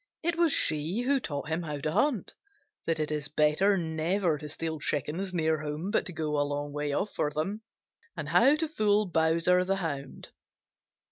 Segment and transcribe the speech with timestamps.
[0.23, 2.33] It was she who taught him how to hunt,
[2.87, 6.73] that it is better never to steal chickens near home but to go a long
[6.73, 7.61] way off for them,
[8.17, 10.29] and how to fool Bowser the Hound.